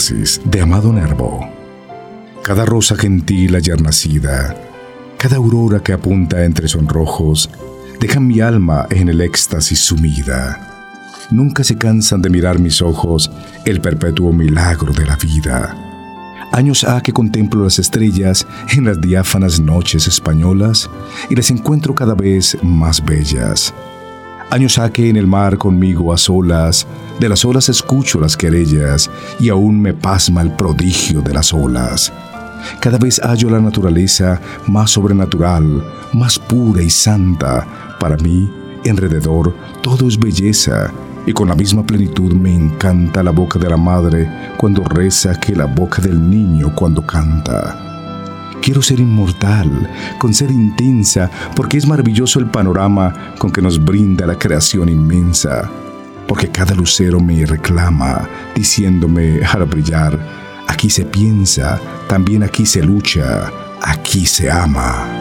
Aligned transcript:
De 0.00 0.62
Amado 0.62 0.94
Nervo. 0.94 1.46
Cada 2.42 2.64
rosa 2.64 2.96
gentil 2.96 3.54
ayer 3.54 3.82
nacida, 3.82 4.56
cada 5.18 5.36
aurora 5.36 5.82
que 5.82 5.92
apunta 5.92 6.42
entre 6.46 6.68
sonrojos, 6.68 7.50
dejan 8.00 8.26
mi 8.26 8.40
alma 8.40 8.86
en 8.88 9.10
el 9.10 9.20
éxtasis 9.20 9.78
sumida. 9.80 10.88
Nunca 11.30 11.64
se 11.64 11.76
cansan 11.76 12.22
de 12.22 12.30
mirar 12.30 12.58
mis 12.58 12.80
ojos 12.80 13.30
el 13.66 13.82
perpetuo 13.82 14.32
milagro 14.32 14.94
de 14.94 15.04
la 15.04 15.16
vida. 15.16 15.76
Años 16.50 16.82
ha 16.84 17.02
que 17.02 17.12
contemplo 17.12 17.62
las 17.62 17.78
estrellas 17.78 18.46
en 18.74 18.86
las 18.86 19.02
diáfanas 19.02 19.60
noches 19.60 20.08
españolas 20.08 20.88
y 21.28 21.36
las 21.36 21.50
encuentro 21.50 21.94
cada 21.94 22.14
vez 22.14 22.56
más 22.62 23.04
bellas. 23.04 23.74
Años 24.48 24.78
ha 24.78 24.90
que 24.90 25.10
en 25.10 25.16
el 25.16 25.26
mar 25.26 25.58
conmigo 25.58 26.10
a 26.10 26.16
solas, 26.16 26.86
de 27.20 27.28
las 27.28 27.44
olas 27.44 27.68
escucho 27.68 28.18
las 28.18 28.34
querellas 28.34 29.10
y 29.38 29.50
aún 29.50 29.80
me 29.80 29.92
pasma 29.92 30.40
el 30.40 30.52
prodigio 30.52 31.20
de 31.20 31.34
las 31.34 31.52
olas. 31.52 32.10
Cada 32.80 32.96
vez 32.96 33.20
hallo 33.22 33.50
la 33.50 33.60
naturaleza 33.60 34.40
más 34.66 34.92
sobrenatural, 34.92 35.84
más 36.14 36.38
pura 36.38 36.82
y 36.82 36.88
santa. 36.88 37.66
Para 38.00 38.16
mí, 38.16 38.50
alrededor, 38.88 39.54
todo 39.82 40.08
es 40.08 40.18
belleza 40.18 40.90
y 41.26 41.34
con 41.34 41.48
la 41.48 41.54
misma 41.54 41.84
plenitud 41.84 42.32
me 42.32 42.54
encanta 42.54 43.22
la 43.22 43.32
boca 43.32 43.58
de 43.58 43.68
la 43.68 43.76
madre 43.76 44.54
cuando 44.56 44.82
reza 44.82 45.38
que 45.38 45.54
la 45.54 45.66
boca 45.66 46.00
del 46.00 46.28
niño 46.28 46.74
cuando 46.74 47.06
canta. 47.06 47.76
Quiero 48.62 48.80
ser 48.80 48.98
inmortal, 48.98 49.90
con 50.18 50.32
ser 50.32 50.50
intensa, 50.50 51.30
porque 51.54 51.76
es 51.76 51.86
maravilloso 51.86 52.38
el 52.38 52.46
panorama 52.46 53.34
con 53.38 53.52
que 53.52 53.60
nos 53.60 53.82
brinda 53.82 54.26
la 54.26 54.38
creación 54.38 54.88
inmensa. 54.88 55.70
Porque 56.30 56.46
cada 56.46 56.76
lucero 56.76 57.18
me 57.18 57.44
reclama, 57.44 58.22
diciéndome 58.54 59.40
al 59.44 59.64
brillar, 59.64 60.16
aquí 60.68 60.88
se 60.88 61.04
piensa, 61.04 61.80
también 62.08 62.44
aquí 62.44 62.64
se 62.64 62.84
lucha, 62.84 63.50
aquí 63.82 64.24
se 64.26 64.48
ama. 64.48 65.19